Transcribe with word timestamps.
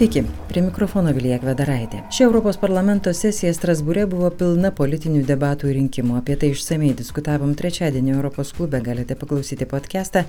Sveiki, 0.00 0.22
prie 0.48 0.62
mikrofono 0.64 1.10
Vilija 1.12 1.36
Kvedaraitė. 1.42 1.98
Ši 2.08 2.22
Europos 2.24 2.56
parlamento 2.56 3.12
sesija 3.12 3.50
Strasbūre 3.52 4.06
buvo 4.08 4.30
pilna 4.32 4.70
politinių 4.72 5.26
debatų 5.28 5.68
ir 5.68 5.76
rinkimų. 5.76 6.14
Apie 6.22 6.38
tai 6.40 6.54
išsamei 6.54 6.94
diskutavom 6.96 7.52
trečiadienį 7.52 8.14
Europos 8.14 8.54
klube, 8.56 8.80
galite 8.86 9.12
paklausyti 9.20 9.68
podcastą 9.68 10.24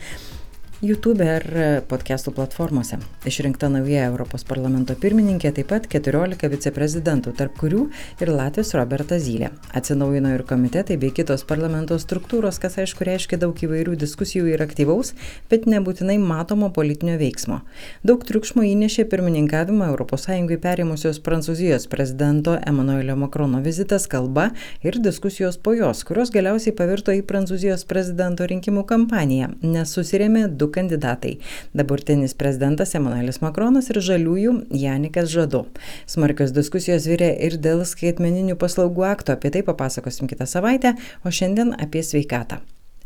YouTube 0.82 1.22
ar 1.30 1.44
podcastų 1.86 2.32
platformose. 2.34 2.98
Išrinkta 3.30 3.68
nauja 3.70 4.08
Europos 4.10 4.42
parlamento 4.50 4.96
pirmininkė, 4.98 5.52
taip 5.54 5.68
pat 5.70 5.84
14 5.86 6.50
viceprezidentų, 6.50 7.36
tarp 7.38 7.54
kurių 7.60 7.84
ir 8.18 8.32
Latvijos 8.34 8.74
Robertas 8.74 9.22
Zylė. 9.28 9.52
Atsinaujino 9.78 10.32
ir 10.34 10.42
komitetai 10.50 10.98
bei 10.98 11.14
kitos 11.14 11.44
parlamento 11.46 12.00
struktūros, 12.02 12.58
kas 12.64 12.80
aišku 12.82 13.06
reiškia 13.06 13.38
daug 13.44 13.62
įvairių 13.62 13.94
diskusijų 14.02 14.48
ir 14.56 14.64
aktyvaus, 14.66 15.14
bet 15.54 15.68
nebūtinai 15.70 16.16
matomo 16.18 16.72
politinio 16.74 17.20
veiksmo. 17.22 17.60
Daug 18.02 18.26
triukšmo 18.26 18.66
įnešė 18.72 19.06
pirmininkavimą 19.14 19.92
ES 19.94 20.58
perėmusios 20.66 21.22
Prancūzijos 21.22 21.86
prezidento 21.94 22.58
Emanuelio 22.58 23.20
Makrono 23.22 23.62
vizitas, 23.62 24.10
kalba 24.10 24.50
ir 24.82 24.98
diskusijos 24.98 25.62
po 25.62 25.78
jos, 25.78 26.02
kurios 26.10 26.34
galiausiai 26.34 26.74
pavirto 26.74 27.14
į 27.14 27.22
Prancūzijos 27.30 27.86
prezidento 27.86 28.50
rinkimų 28.50 28.88
kampaniją, 28.90 29.54
nes 29.62 29.94
susirėmė 29.94 30.48
du 30.50 30.71
kandidatai- 30.74 31.38
dabartinis 31.78 32.34
prezidentas 32.34 32.96
Emanuelis 32.96 33.42
Makronas 33.42 33.90
ir 33.90 34.02
žaliųjų 34.02 34.58
Janikas 34.72 35.30
Žadu. 35.30 35.66
Smarkios 36.08 36.52
diskusijos 36.52 37.08
vyrė 37.08 37.36
ir 37.40 37.58
dėl 37.58 37.86
skaitmeninių 37.86 38.56
paslaugų 38.56 39.08
akto, 39.14 39.34
apie 39.34 39.52
tai 39.52 39.62
papasakosim 39.64 40.28
kitą 40.28 40.48
savaitę, 40.48 40.96
o 41.26 41.30
šiandien 41.30 41.76
apie 41.78 42.04
sveikatą. 42.04 42.62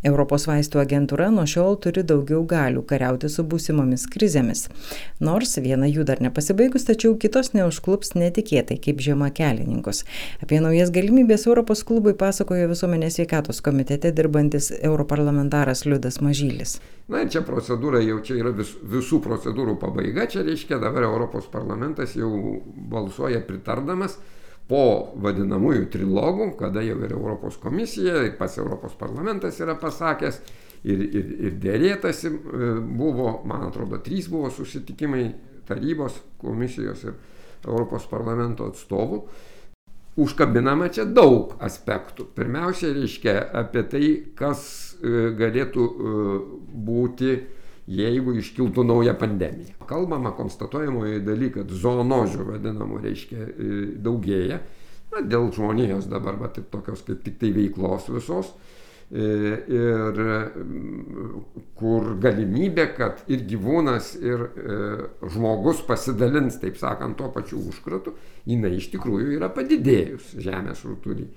Europos 0.06 0.46
vaistų 0.50 0.80
agentūra 0.84 1.32
nuo 1.34 1.46
šiol 1.50 1.80
turi 1.82 2.04
daugiau 2.06 2.44
galių 2.48 2.84
kariauti 2.90 3.30
su 3.32 3.46
būsimomis 3.48 4.06
krizėmis. 4.14 4.68
Nors 5.24 5.56
viena 5.62 5.90
jų 5.90 6.06
dar 6.08 6.22
nepasibaigus, 6.22 6.86
tačiau 6.88 7.16
kitos 7.22 7.54
neužklups 7.56 8.14
netikėtai, 8.20 8.78
kaip 8.82 9.02
žiema 9.02 9.32
kelininkus. 9.36 10.04
Apie 10.46 10.62
naujas 10.64 10.94
galimybės 10.96 11.48
Europos 11.50 11.82
klubui 11.88 12.14
pasakojo 12.20 12.70
visuomenės 12.72 13.18
sveikatos 13.20 13.64
komitete 13.66 14.14
dirbantis 14.16 14.72
europarlamentaras 14.78 15.86
Liudas 15.90 16.22
Mažylis. 16.22 16.78
Na 17.12 17.22
ir 17.22 17.34
čia 17.34 17.44
procedūra 17.46 18.00
jau 18.06 18.22
čia 18.26 18.40
yra 18.40 18.54
vis, 18.56 18.72
visų 18.82 19.20
procedūrų 19.26 19.76
pabaiga, 19.82 20.30
čia 20.30 20.46
reiškia 20.46 20.80
dabar 20.82 21.06
Europos 21.10 21.50
parlamentas 21.52 22.16
jau 22.18 22.32
balsuoja 22.94 23.44
pritardamas 23.46 24.18
po 24.70 25.14
vadinamųjų 25.22 25.88
trilogų, 25.94 26.52
kada 26.60 26.82
jau 26.86 26.98
ir 27.06 27.14
Europos 27.14 27.58
komisija, 27.62 28.24
ir 28.26 28.38
pats 28.40 28.58
Europos 28.62 28.96
parlamentas 28.98 29.60
yra 29.62 29.76
pasakęs, 29.78 30.40
ir, 30.86 31.04
ir, 31.06 31.34
ir 31.48 31.58
dėrėtasi 31.62 32.32
e, 32.32 32.70
buvo, 32.98 33.40
man 33.46 33.68
atrodo, 33.68 34.00
trys 34.06 34.30
buvo 34.32 34.50
susitikimai 34.54 35.28
tarybos, 35.70 36.18
komisijos 36.42 37.06
ir 37.10 37.18
Europos 37.66 38.06
parlamento 38.10 38.70
atstovų. 38.70 39.22
Užkabinama 40.22 40.88
čia 40.96 41.04
daug 41.06 41.58
aspektų. 41.66 42.30
Pirmiausia, 42.38 42.94
reiškia 42.96 43.34
apie 43.62 43.84
tai, 43.92 44.10
kas 44.38 44.62
e, 44.96 45.32
galėtų 45.36 45.86
e, 45.86 46.16
būti 46.88 47.34
jeigu 47.88 48.34
iškiltų 48.40 48.86
nauja 48.86 49.14
pandemija. 49.18 49.76
Kalbama 49.90 50.34
konstatuojamoje 50.38 51.22
daly, 51.26 51.52
kad 51.54 51.70
zoonožių 51.70 52.48
vadinamų 52.50 53.02
reiškia 53.04 53.44
e, 53.46 53.76
daugėja, 54.02 54.62
na, 55.14 55.22
dėl 55.22 55.52
žmonijos 55.54 56.10
dabar, 56.10 56.40
bet 56.42 56.64
tokios 56.74 57.06
kaip 57.06 57.22
tik 57.26 57.38
tai 57.42 57.54
veiklos 57.56 58.10
visos. 58.10 58.56
E, 59.06 59.22
ir 59.70 60.22
kur 61.78 62.16
galimybė, 62.18 62.88
kad 62.98 63.22
ir 63.30 63.44
gyvūnas, 63.46 64.16
ir 64.18 64.48
e, 64.50 64.78
žmogus 65.36 65.84
pasidalins, 65.86 66.58
taip 66.62 66.80
sakant, 66.82 67.14
tuo 67.20 67.30
pačiu 67.36 67.62
užkratu, 67.70 68.16
jinai 68.50 68.74
iš 68.80 68.90
tikrųjų 68.96 69.36
yra 69.38 69.52
padidėjus 69.54 70.34
žemės 70.42 70.82
rutulį. 70.90 71.30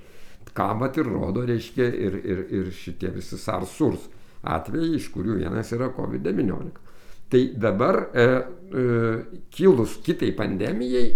Ką 0.57 0.73
mat 0.81 0.97
ir 0.97 1.13
rodo, 1.13 1.45
reiškia, 1.45 1.85
ir, 1.93 2.17
ir, 2.25 2.41
ir 2.57 2.71
šitie 2.73 3.13
visi 3.13 3.37
SARS-SURS 3.37 4.09
atvejai, 4.43 4.95
iš 4.99 5.09
kurių 5.15 5.41
vienas 5.43 5.73
yra 5.77 5.91
COVID-19. 5.97 6.85
Tai 7.29 7.43
dabar 7.61 8.07
e, 8.15 8.23
e, 8.25 8.87
kilus 9.53 9.99
kitai 10.05 10.31
pandemijai, 10.37 11.11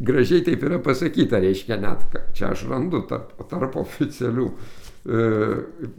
gražiai 0.00 0.42
taip 0.46 0.64
yra 0.66 0.80
pasakyta, 0.82 1.38
reiškia 1.42 1.78
net, 1.80 2.06
čia 2.34 2.50
aš 2.54 2.66
randu 2.70 3.02
tarp, 3.06 3.36
tarp 3.50 3.76
oficialių 3.78 4.46
e, 4.48 5.26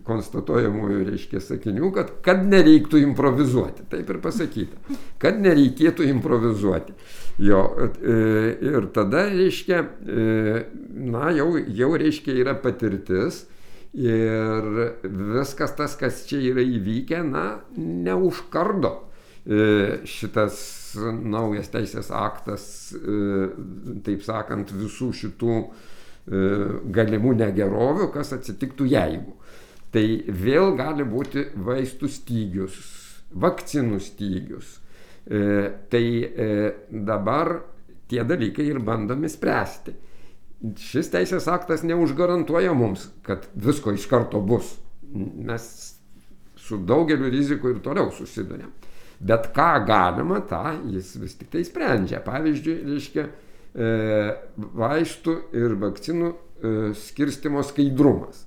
konstatuojamųjų, 0.08 1.00
reiškia, 1.12 1.42
sakinių, 1.44 1.92
kad, 1.96 2.12
kad 2.26 2.44
nereiktų 2.48 3.02
improvizuoti, 3.06 3.88
taip 3.92 4.10
ir 4.12 4.22
pasakyta, 4.24 4.98
kad 5.22 5.40
nereikėtų 5.44 6.10
improvizuoti. 6.12 6.98
Jo, 7.40 7.64
e, 7.78 8.18
ir 8.66 8.90
tada, 8.96 9.28
reiškia, 9.32 9.84
e, 9.86 10.64
na, 11.08 11.30
jau, 11.38 11.52
jau, 11.56 11.92
reiškia, 12.02 12.34
yra 12.42 12.58
patirtis, 12.60 13.46
Ir 13.98 14.66
viskas 15.02 15.72
tas, 15.74 15.96
kas 15.98 16.22
čia 16.30 16.38
yra 16.52 16.62
įvykę, 16.62 17.24
na, 17.26 17.46
neužkardo 17.82 18.92
e, 18.94 20.04
šitas 20.06 20.60
naujas 21.26 21.72
teisės 21.74 22.12
aktas, 22.14 22.68
e, 22.94 23.48
taip 24.06 24.22
sakant, 24.22 24.70
visų 24.78 25.10
šitų 25.18 25.58
e, 25.58 25.68
galimų 26.94 27.34
negerovių, 27.42 28.12
kas 28.14 28.36
atsitiktų 28.38 28.92
jeigu. 28.94 29.34
Tai 29.90 30.06
vėl 30.46 30.76
gali 30.78 31.08
būti 31.08 31.48
vaistų 31.58 32.12
stygius, 32.12 32.78
vakcinų 33.34 34.02
stygius. 34.04 34.76
Tai 35.28 36.04
dabar 36.88 37.50
tie 38.08 38.22
dalykai 38.24 38.68
ir 38.70 38.78
bandomi 38.84 39.28
spręsti 39.32 39.96
šis 40.82 41.12
teisės 41.14 41.48
aktas 41.52 41.84
neužgarantuoja 41.86 42.74
mums, 42.78 43.10
kad 43.26 43.46
visko 43.54 43.94
iš 43.94 44.08
karto 44.10 44.42
bus. 44.42 44.76
Mes 45.14 45.68
su 46.68 46.80
daugeliu 46.84 47.30
rizikų 47.32 47.76
ir 47.76 47.84
toliau 47.86 48.12
susidurėm. 48.16 48.74
Bet 49.20 49.52
ką 49.56 49.70
galima, 49.88 50.42
tą 50.46 50.76
jis 50.94 51.16
vis 51.22 51.38
tik 51.40 51.50
tai 51.54 51.64
sprendžia. 51.66 52.20
Pavyzdžiui, 52.26 52.76
reiškia 52.92 53.24
e, 53.26 53.88
vaistų 54.78 55.38
ir 55.58 55.78
vakcinų 55.82 56.30
e, 56.30 56.76
skirstimo 56.98 57.64
skaidrumas. 57.66 58.44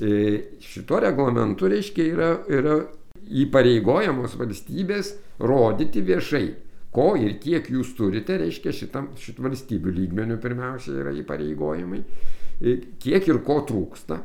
E, 0.00 0.58
šito 0.64 0.98
reglamentu, 1.04 1.70
reiškia, 1.70 2.08
yra, 2.16 2.32
yra 2.50 2.80
įpareigojamos 3.22 4.34
valstybės 4.40 5.14
rodyti 5.38 6.02
viešai 6.02 6.46
ko 6.92 7.12
ir 7.16 7.38
kiek 7.40 7.70
jūs 7.72 7.94
turite, 7.96 8.36
reiškia 8.40 8.74
šitam 8.76 9.12
šitų 9.18 9.46
valstybių 9.48 9.94
lygmenių 9.96 10.36
pirmiausia 10.42 10.98
yra 11.00 11.14
įpareigojimai, 11.22 12.02
e, 12.60 12.76
kiek 13.00 13.28
ir 13.28 13.40
ko 13.46 13.62
trūksta. 13.68 14.20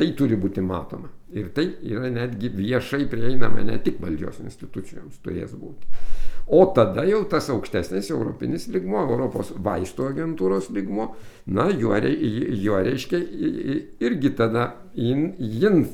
Tai 0.00 0.06
turi 0.16 0.36
būti 0.40 0.62
matoma. 0.64 1.10
Ir 1.36 1.50
tai 1.52 1.66
yra 1.84 2.08
netgi 2.08 2.48
viešai 2.54 3.04
prieinama 3.10 3.60
ne 3.66 3.76
tik 3.84 3.98
valdžios 4.00 4.38
institucijoms 4.40 5.18
turės 5.20 5.52
būti. 5.52 5.90
O 6.56 6.62
tada 6.74 7.04
jau 7.06 7.20
tas 7.30 7.50
aukštesnis 7.52 8.08
europinis 8.10 8.64
ligmo, 8.72 9.02
Europos 9.04 9.52
vaistų 9.54 10.08
agentūros 10.08 10.70
ligmo, 10.74 11.12
na, 11.46 11.68
juo, 11.68 11.94
juo 12.00 12.80
reiškia 12.80 13.20
irgi 14.08 14.32
tada 14.40 14.70
jin, 14.96 15.34
jin 15.38 15.84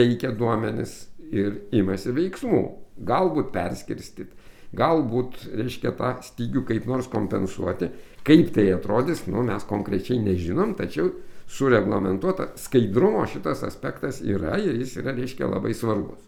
teikia 0.00 0.32
duomenis 0.32 0.96
ir 1.30 1.60
imasi 1.76 2.16
veiksmų. 2.16 2.64
Galbūt 3.06 3.52
perskirstyti 3.54 4.41
galbūt, 4.76 5.36
reiškia, 5.52 5.92
tą 5.96 6.14
stygių 6.24 6.64
kaip 6.68 6.88
nors 6.88 7.08
kompensuoti. 7.12 7.90
Kaip 8.26 8.52
tai 8.54 8.70
atrodys, 8.72 9.26
nu, 9.28 9.44
mes 9.46 9.64
konkrečiai 9.68 10.20
nežinom, 10.22 10.76
tačiau 10.78 11.10
sureglamentuota 11.52 12.52
skaidrumo 12.56 13.26
šitas 13.28 13.64
aspektas 13.66 14.22
yra 14.24 14.56
ir 14.62 14.78
jis 14.80 14.96
yra, 15.02 15.14
reiškia, 15.16 15.50
labai 15.50 15.74
svarbus. 15.76 16.22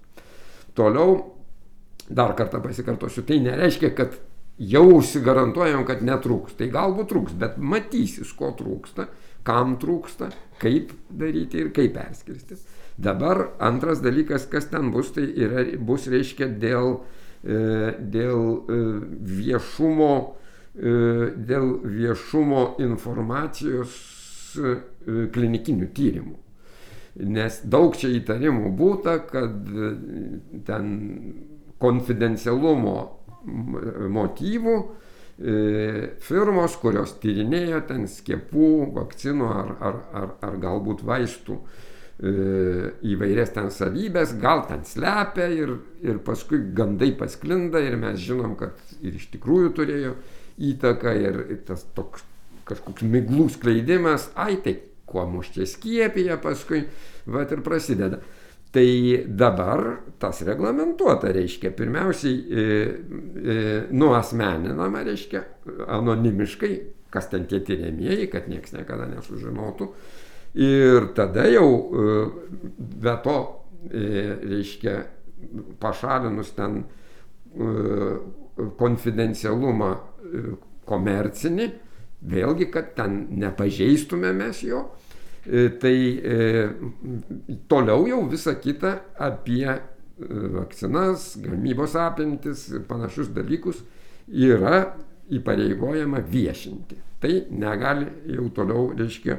Toliau, 0.76 1.16
dar 2.10 2.34
kartą 2.36 2.60
pasikartosiu, 2.64 3.24
tai 3.24 3.38
nereiškia, 3.44 3.94
kad 3.96 4.18
jau 4.58 4.84
užsigarantuojam, 4.98 5.86
kad 5.88 6.04
netrūks. 6.04 6.58
Tai 6.58 6.68
galbūt 6.74 7.12
trūks, 7.14 7.38
bet 7.40 7.56
matysis, 7.62 8.34
ko 8.36 8.52
trūksta, 8.58 9.08
kam 9.46 9.78
trūksta, 9.80 10.32
kaip 10.60 10.92
daryti 11.08 11.62
ir 11.62 11.72
kaip 11.74 11.94
perskirstyti. 11.96 12.82
Dabar 13.00 13.48
antras 13.62 14.02
dalykas, 14.02 14.44
kas 14.50 14.68
ten 14.70 14.92
bus, 14.94 15.14
tai 15.14 15.24
yra, 15.26 15.64
bus 15.82 16.06
reiškia 16.10 16.52
dėl 16.62 16.98
E, 16.98 17.23
dėl 17.44 18.40
e, 18.56 18.78
viešumo, 19.28 20.14
e, 20.74 20.94
dėl 21.36 21.70
viešumo 21.84 22.64
informacijos 22.84 24.00
klinikinių 25.34 25.88
tyrimų. 25.94 26.36
Nes 27.34 27.60
daug 27.70 27.96
čia 27.98 28.12
įtarimų 28.14 28.70
būta, 28.78 29.16
kad 29.26 29.66
ten 30.66 30.92
konfidencialumo 31.82 32.94
motyvų 34.14 34.76
firmos, 36.22 36.78
kurios 36.78 37.16
tyrinėjo 37.22 37.82
ten 37.90 38.06
skiepų, 38.10 38.70
vakcinų 38.94 39.50
ar, 39.50 39.74
ar, 39.82 39.98
ar, 40.14 40.32
ar 40.46 40.56
galbūt 40.62 41.02
vaistų 41.06 41.58
įvairias 42.22 43.50
ten 43.56 43.72
savybės, 43.74 44.36
gal 44.38 44.62
ten 44.68 44.84
slepia 44.86 45.48
ir, 45.50 45.72
ir 46.04 46.20
paskui 46.22 46.60
gandai 46.76 47.10
pasklinda 47.18 47.82
ir 47.82 47.96
mes 47.98 48.20
žinom, 48.22 48.54
kad 48.60 48.78
ir 49.02 49.16
iš 49.18 49.32
tikrųjų 49.32 49.72
turėjo 49.74 50.14
įtaką 50.62 51.14
ir, 51.18 51.40
tas 51.66 51.82
toks 51.96 52.22
kažkoks 52.68 53.04
miglų 53.04 53.48
skleidimas, 53.52 54.30
ai 54.40 54.56
tai 54.64 54.78
kuo 55.08 55.26
mus 55.28 55.50
čia 55.54 55.66
skiepija 55.68 56.38
paskui, 56.42 56.84
va 57.26 57.44
ir 57.44 57.62
prasideda. 57.66 58.22
Tai 58.74 58.86
dabar 59.38 59.84
tas 60.18 60.40
reglamentuota, 60.42 61.30
reiškia, 61.34 61.70
pirmiausiai 61.78 62.34
e, 62.34 62.64
e, 62.64 63.58
nuosmeninama, 63.94 65.04
reiškia, 65.06 65.44
anonimiškai, 65.94 66.72
kas 67.14 67.30
ten 67.30 67.46
tie 67.46 67.60
tyriamieji, 67.62 68.26
kad 68.32 68.48
niekas 68.50 68.74
niekada 68.74 69.06
nesužinotų. 69.12 69.92
Ir 70.54 71.08
tada 71.14 71.48
jau 71.50 71.68
e, 71.68 72.02
be 73.02 73.14
to, 73.24 73.38
e, 73.90 74.02
reiškia, 74.46 74.98
pašalinus 75.82 76.52
ten 76.54 76.84
e, 76.84 77.70
konfidencialumą 78.78 79.90
komercinį, 80.86 81.66
vėlgi, 82.30 82.68
kad 82.70 82.92
ten 82.96 83.24
nepažeistume 83.34 84.30
mes 84.34 84.62
jo, 84.64 84.84
tai 85.44 85.96
toliau 87.68 88.06
jau 88.08 88.20
visa 88.30 88.54
kita 88.56 88.94
apie 89.26 89.66
vakcinas, 90.54 91.34
gamybos 91.44 91.98
apimtis 92.00 92.64
ir 92.72 92.86
panašius 92.88 93.28
dalykus 93.34 93.82
yra 94.30 94.94
įpareigojama 95.34 96.22
viešinti. 96.30 96.96
Tai 97.20 97.34
negali 97.52 98.08
jau 98.32 98.48
toliau, 98.56 98.88
reiškia, 98.96 99.36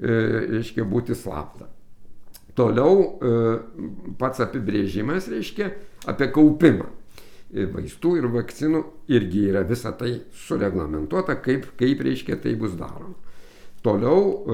reiškia 0.00 0.84
būti 0.88 1.16
slapta. 1.16 1.70
Toliau 2.56 3.18
pats 4.20 4.40
apibrėžimas 4.44 5.28
reiškia 5.28 5.70
apie 6.08 6.30
kaupimą 6.32 6.88
vaistų 7.72 8.14
ir 8.18 8.28
vakcinų 8.32 8.80
irgi 9.12 9.42
yra 9.50 9.62
visa 9.68 9.92
tai 9.96 10.14
sureglamentuota, 10.46 11.36
kaip, 11.44 11.68
kaip 11.78 12.00
reiškia 12.04 12.40
tai 12.42 12.54
bus 12.58 12.74
daroma. 12.80 13.14
Toliau 13.84 14.48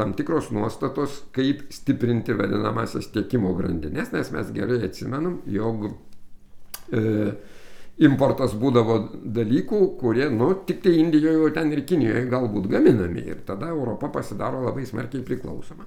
tam 0.00 0.14
tikros 0.16 0.50
nuostatos, 0.50 1.22
kaip 1.36 1.66
stiprinti 1.74 2.32
vadinamasias 2.32 3.10
tiekimo 3.12 3.52
grandinės, 3.58 4.14
nes 4.14 4.30
mes 4.32 4.52
gerai 4.56 4.78
atsimenam, 4.86 5.42
jog 5.44 5.90
e, 5.90 7.02
importas 8.06 8.54
būdavo 8.56 8.96
dalykų, 9.36 9.80
kurie, 10.00 10.28
nu, 10.32 10.52
tik 10.66 10.80
tai 10.84 10.96
Indijoje, 11.02 11.52
ten 11.56 11.72
ir 11.74 11.84
Kinijoje 11.88 12.24
galbūt 12.32 12.70
gaminami 12.72 13.26
ir 13.34 13.42
tada 13.46 13.68
Europa 13.72 14.08
pasidaro 14.14 14.62
labai 14.64 14.86
smarkiai 14.88 15.24
priklausoma. 15.26 15.84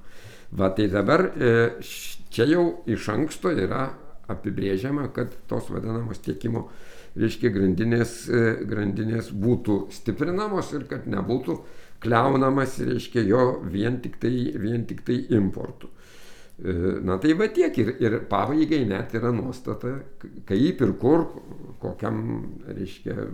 Va 0.54 0.70
tai 0.78 0.88
dabar 0.94 1.26
e, 1.34 1.54
čia 2.30 2.46
jau 2.52 2.66
iš 2.86 3.10
anksto 3.10 3.50
yra 3.50 3.88
apibrėžiama, 4.30 5.10
kad 5.16 5.34
tos 5.50 5.72
vadinamos 5.74 6.22
tiekimo, 6.24 6.68
reiškia, 7.18 7.50
grandinės, 7.54 8.14
e, 8.30 8.44
grandinės 8.70 9.32
būtų 9.34 9.88
stiprinamos 9.94 10.70
ir 10.78 10.86
kad 10.90 11.10
nebūtų 11.10 11.58
kliaunamas, 12.04 12.78
reiškia, 12.84 13.26
jo 13.26 13.48
vien 13.74 13.98
tik 14.04 14.20
tai, 14.22 14.34
vien 14.60 14.86
tik 14.86 15.02
tai 15.08 15.18
importu. 15.34 15.90
E, 16.62 16.74
na 17.02 17.18
tai 17.18 17.34
va 17.34 17.48
tiek 17.50 17.78
ir, 17.82 17.96
ir 17.98 18.20
pabaigai 18.30 18.84
net 18.86 19.16
yra 19.18 19.32
nuostata, 19.34 19.96
kaip 20.46 20.84
ir 20.86 20.92
kur, 21.02 21.26
kokiam, 21.82 22.20
reiškia, 22.68 23.26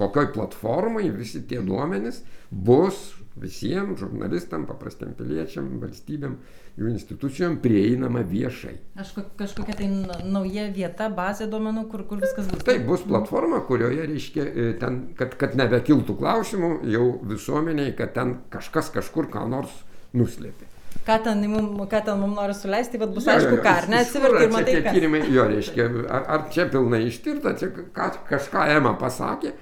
kokioj 0.00 0.30
platformai 0.32 1.10
visi 1.12 1.42
tie 1.46 1.60
duomenys 1.60 2.22
bus 2.50 3.10
visiems 3.40 4.00
žurnalistam, 4.00 4.64
paprastiem 4.66 5.12
piliečiam, 5.18 5.68
valstybėm, 5.82 6.38
jų 6.80 6.88
institucijom 6.94 7.60
prieinama 7.60 8.24
viešai. 8.26 8.72
Aš 9.04 9.12
kažkokia 9.38 9.76
tai 9.76 9.90
nauja 10.24 10.66
vieta, 10.72 11.10
bazė 11.12 11.46
duomenų, 11.52 11.84
kur, 11.92 12.06
kur 12.08 12.24
viskas 12.24 12.48
bus. 12.48 12.64
Taip, 12.64 12.88
bus 12.88 13.04
platforma, 13.04 13.60
kurioje 13.68 14.08
reiškia, 14.08 14.48
e, 14.48 14.72
ten, 14.80 15.02
kad, 15.20 15.36
kad 15.40 15.60
nebekiltų 15.60 16.16
klausimų 16.24 16.74
jau 16.96 17.06
visuomeniai, 17.36 17.92
kad 18.00 18.16
ten 18.16 18.38
kažkas 18.52 18.90
kažkur 18.96 19.28
ką 19.28 19.44
nors 19.52 19.82
nuslėpė. 20.16 20.79
Ką 21.06 21.16
ten, 21.24 21.44
mum, 21.48 21.68
ką 21.88 22.00
ten 22.04 22.18
mums 22.20 22.36
nori 22.36 22.54
suleisti, 22.54 22.98
bet 23.00 23.12
bus 23.14 23.26
jo, 23.26 23.34
aišku, 23.34 23.54
jo, 23.56 23.62
ką, 23.64 23.76
ar 23.82 23.86
ne, 23.88 24.00
atsiverti 24.04 24.42
ir 24.44 24.52
matai. 24.52 24.74
Tie 24.76 24.94
tyrimai, 24.98 25.22
jo, 25.32 25.46
reiškia, 25.48 25.86
ar, 26.12 26.26
ar 26.36 26.44
čia 26.52 26.66
pilnai 26.72 27.00
ištirta, 27.08 27.54
čia 27.60 27.70
ką, 27.72 28.10
kažką 28.28 28.66
Ema 28.76 28.92
pasakė, 29.00 29.54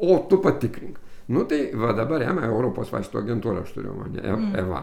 o 0.00 0.16
tu 0.30 0.40
patikrink. 0.44 1.02
Nu 1.28 1.44
tai 1.50 1.70
va 1.74 1.92
dabar 1.96 2.22
EMA, 2.22 2.46
Europos 2.46 2.92
vaistų 2.94 3.20
agentūra, 3.24 3.64
aš 3.66 3.74
turiu 3.74 3.96
mane, 3.98 4.22
mm. 4.22 4.52
EVA. 4.62 4.82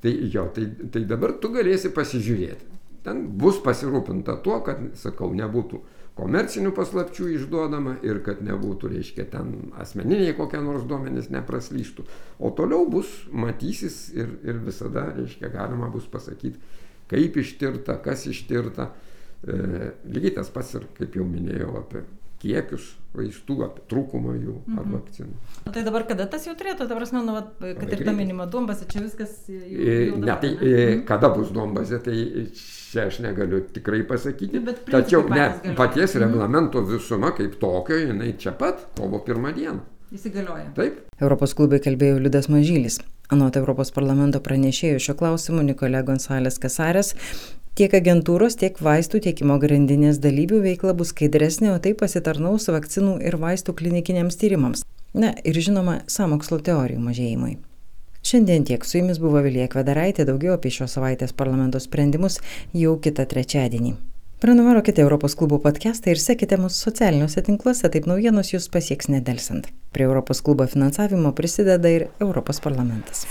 Tai 0.00 0.12
jo, 0.32 0.46
tai, 0.54 0.68
tai 0.94 1.02
dabar 1.08 1.34
tu 1.42 1.50
galėsi 1.52 1.90
pasižiūrėti. 1.92 2.79
Ten 3.04 3.24
bus 3.40 3.60
pasirūpinta 3.64 4.36
tuo, 4.44 4.58
kad, 4.64 4.82
sakau, 5.00 5.30
nebūtų 5.36 5.80
komercinių 6.20 6.72
paslapčių 6.76 7.30
išduodama 7.36 7.96
ir 8.04 8.20
kad 8.26 8.42
nebūtų, 8.44 8.90
reiškia, 8.92 9.24
ten 9.32 9.72
asmeniniai 9.80 10.34
kokie 10.36 10.60
nors 10.60 10.84
duomenys 10.88 11.30
nepraslystų. 11.32 12.04
O 12.38 12.52
toliau 12.56 12.84
bus, 12.90 13.10
matysis 13.32 14.10
ir, 14.12 14.34
ir 14.44 14.60
visada, 14.66 15.08
reiškia, 15.16 15.48
galima 15.54 15.88
bus 15.92 16.08
pasakyti, 16.12 16.60
kaip 17.10 17.40
ištirta, 17.40 17.96
kas 18.04 18.26
ištirta. 18.30 18.90
E, 19.40 19.92
lygiai 20.12 20.36
tas 20.36 20.52
pats 20.52 20.74
ir, 20.76 20.90
kaip 20.98 21.16
jau 21.16 21.24
minėjau, 21.24 21.72
apie 21.80 22.04
kiekius 22.40 22.94
vaistų, 23.16 23.56
apie 23.66 23.82
trūkumą 23.90 24.34
jų 24.36 24.54
mhm. 24.60 24.78
ar 24.78 24.88
vakcinų. 24.94 25.36
O 25.66 25.72
tai 25.74 25.82
dabar 25.86 26.04
kada 26.08 26.28
tas 26.30 26.46
jau 26.46 26.54
turėtų, 26.58 26.86
ta 26.86 26.98
prasme, 26.98 27.22
nu, 27.26 27.34
vat, 27.34 27.52
kad 27.58 27.82
Labai 27.82 27.98
ir 27.98 28.04
ta 28.06 28.14
minima 28.14 28.46
duombazė, 28.50 28.86
čia 28.90 29.02
viskas 29.02 29.34
jau. 29.50 29.60
jau 29.66 29.80
e, 29.82 29.96
ne, 30.14 30.34
tai 30.42 30.52
ne? 30.52 30.58
Mhm. 30.60 31.04
kada 31.10 31.32
bus 31.34 31.50
duombazė, 31.54 32.00
tai 32.06 32.16
čia 32.54 33.08
aš 33.10 33.20
negaliu 33.26 33.64
tikrai 33.74 34.04
pasakyti. 34.06 34.62
Nu, 34.62 34.76
Tačiau 34.90 35.26
ne, 35.30 35.48
paties 35.78 36.14
mhm. 36.14 36.26
reglamento 36.26 36.84
visuma 36.86 37.34
kaip 37.36 37.58
tokio, 37.62 37.98
jinai 37.98 38.36
čia 38.38 38.54
pat, 38.58 38.86
kovo 38.98 39.22
pirmą 39.26 39.54
dieną. 39.58 39.80
Įsigalioja. 40.10 40.72
Taip. 40.74 41.04
Europos 41.22 41.52
klubai 41.54 41.78
kalbėjo 41.82 42.18
Liudas 42.18 42.48
Mažylis. 42.50 42.98
Anot 43.30 43.54
Europos 43.54 43.92
parlamento 43.94 44.40
pranešėjo 44.42 44.98
šio 45.04 45.14
klausimu 45.20 45.62
Nikolė 45.62 46.00
Gonsalės 46.08 46.58
Kasarės, 46.58 47.12
Tiek 47.80 47.94
agentūros, 47.96 48.58
tiek 48.60 48.76
vaistų 48.76 49.22
tiekimo 49.24 49.54
grandinės 49.56 50.18
dalyvių 50.20 50.58
veikla 50.66 50.92
bus 50.98 51.14
skaidresnė, 51.14 51.70
o 51.72 51.78
tai 51.80 51.94
pasitarnaus 51.96 52.68
vakcinų 52.68 53.14
ir 53.24 53.38
vaistų 53.40 53.72
klinikiniams 53.78 54.36
tyrimams. 54.36 54.82
Na 55.16 55.30
ir 55.48 55.56
žinoma, 55.64 55.94
samokslo 56.04 56.58
teorijų 56.66 57.00
mažėjimui. 57.00 57.54
Šiandien 58.20 58.66
tiek 58.68 58.84
su 58.84 58.98
jumis 58.98 59.16
buvo 59.16 59.40
Vilija 59.46 59.70
Kvedaraitė, 59.72 60.26
daugiau 60.28 60.58
apie 60.58 60.74
šios 60.76 60.98
savaitės 60.98 61.32
parlamento 61.32 61.80
sprendimus 61.80 62.36
jau 62.76 62.98
kitą 63.00 63.24
trečiadienį. 63.30 63.94
Prenumeruokite 64.44 65.00
Europos 65.00 65.32
klubo 65.40 65.56
podcastą 65.64 66.12
ir 66.12 66.20
sekite 66.20 66.60
mus 66.60 66.76
socialiniuose 66.84 67.40
tinkluose, 67.48 67.88
taip 67.88 68.04
naujienos 68.12 68.52
jūs 68.52 68.68
pasieks 68.68 69.08
nedelsant. 69.08 69.72
Prie 69.96 70.04
Europos 70.04 70.44
klubo 70.44 70.68
finansavimo 70.68 71.32
prisideda 71.32 71.96
ir 71.96 72.10
Europos 72.20 72.60
parlamentas. 72.60 73.24